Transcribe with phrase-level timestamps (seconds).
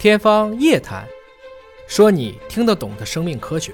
[0.00, 1.02] 天方夜谭，
[1.86, 3.70] 说你听得懂的生命科学。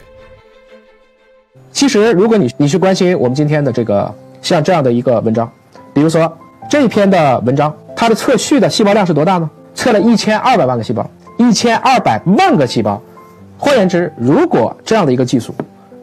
[1.71, 5.49] 其实，如果你你去关心我们今天的这个像这样的一个文章，
[5.95, 6.37] 比如说
[6.69, 9.49] 这篇的文章，它的测序的细胞量是多大呢？
[9.73, 11.09] 测了一千二百万个细胞，
[11.39, 13.01] 一千二百万个细胞。
[13.57, 15.55] 换言之，如果这样的一个技术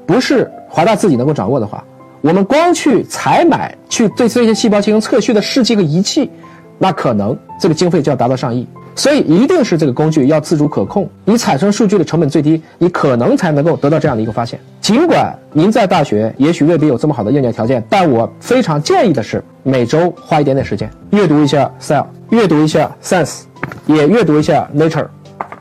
[0.08, 1.84] 不是华大自己能够掌握的话，
[2.22, 6.32] 我们光去采买去对这些细胞进行测序的试剂和仪器，
[6.78, 8.66] 那可能这个经费就要达到上亿。
[8.96, 14.60] 所以一定是这个工具要自主可控，你产生数据的成本最低，你可能才能够得到这样的一个发现。
[14.82, 23.42] 尽管您在大学也许未必有这么好的硬件条件，但我非常建议的是每周花一点点时间阅读一下《Cell》，阅读一下《Science》，
[23.96, 25.04] 也阅读一下《Nature》。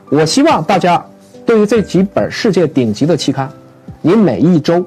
[0.09, 1.03] 我希望大家
[1.45, 3.49] 对于这几本世界顶级的期刊，
[4.01, 4.85] 您每一周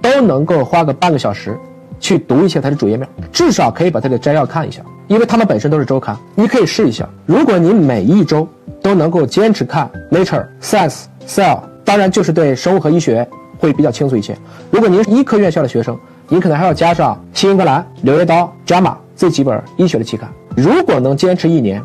[0.00, 1.58] 都能够花个半个小时
[2.00, 4.82] 去读一下它的主页面，至少可以把它的摘要看一下。
[5.06, 7.08] 因为它们本身都是周刊，你可以试一下。
[7.24, 8.46] 如果你每一周
[8.82, 10.24] 都能够坚持看《Nature》、
[10.60, 10.90] 《Science》、
[11.26, 13.26] 《Cell》，当然就是对生物和医学
[13.58, 14.36] 会比较清楚一些。
[14.70, 20.28] 如果您是医科院校的学生，您可能还要加上《新英格兰》、《柳叶刀》、《JAMA》这几本医学的期刊。
[20.54, 21.82] 如果能坚持一年，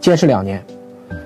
[0.00, 0.64] 坚持两年，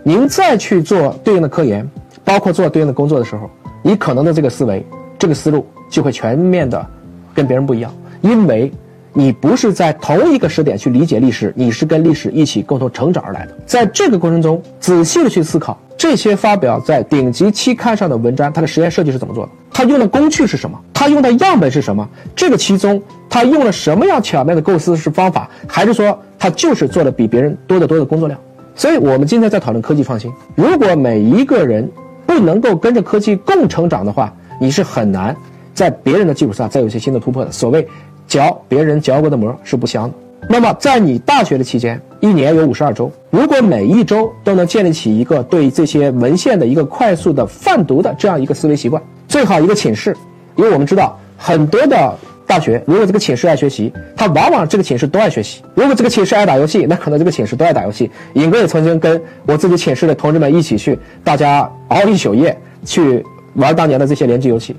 [0.03, 1.89] 您再去做对应的科研，
[2.25, 3.49] 包括做对应的工作的时候，
[3.83, 4.85] 你可能的这个思维、
[5.17, 6.85] 这个思路就会全面的
[7.33, 8.73] 跟别人不一样，因为。
[9.19, 13.57] 你不是在同一个时点去理解历史，你是跟历史一起共同成长而来的。
[13.65, 19.53] 在这个过程中，仔细的去思考这些发表在顶级期刊上的文章，它的实验设计是怎么做的？
[19.73, 20.79] 它用的工具是什么？
[20.93, 22.07] 它用的样本是什么？
[22.35, 28.39] 这个其中它用了什么样巧妙的构思是方法，还是说它就是做了比别人多得多的工作量？
[28.75, 30.31] 所以，我们今天在讨论科技创新。
[30.55, 31.91] 如果每一个人
[32.27, 34.31] 不能够跟着科技共成长的话，
[34.61, 35.35] 你是很难
[35.77, 37.53] 在别人的基础上再有一些新的突破的。
[37.53, 37.87] 所谓。
[38.29, 40.15] 嚼别人嚼过的馍是不香的。
[40.49, 50.13] 那么，在你大学的期间，一年有五十二周，如果每一周都能建立起一个对这些文献的一个快速的泛读的这样一个思维习惯，最好一个寝室，
[50.57, 58.11] 因为我们知道很多的大学，如果这个寝室爱学习，他往往这个寝室都爱学习；如果这个寝室爱打游戏，那可能这个寝室都爱打游戏。
[58.35, 64.75] 尹哥也曾经跟我自己寝室的同志们一起去，大家熬一宿夜去玩当年的这些联机游戏。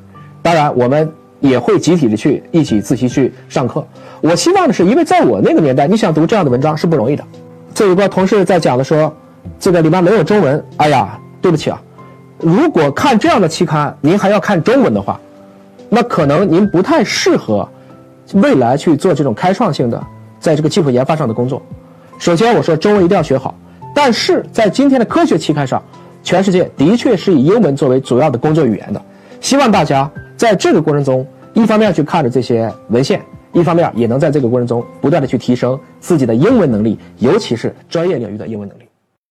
[0.48, 1.12] 当然，我们。
[1.40, 3.86] 也会集体的去一起自习去上课。
[4.22, 7.24] 我希望的是，因为在我那个年代，你想读这样的文章是不容易的。
[7.76, 9.16] 这有个同事在讲的说，
[9.60, 10.66] 这个里面没有中文。
[10.78, 11.80] 哎呀，对不起啊，
[12.40, 15.20] 如果看这样的期刊，您还要看中文的话，
[15.90, 17.70] 那可能您不太适合
[18.34, 20.04] 未来去做这种开创性的
[20.40, 21.62] 在这个技术研发上的工作。
[22.18, 23.54] 首先，我说中文一定要学好，
[23.94, 25.80] 但是在今天的科学期刊上，
[26.24, 29.00] 全世界的确是以英文作为主要的工作语言的。
[29.40, 30.12] 希望大家。
[30.38, 33.20] 在这个过程中，一方面去看着这些文献，
[33.54, 38.87] 一方面也能在这个过程中不断的去提升自己的英文能力，尤其是专业领域的英文能力。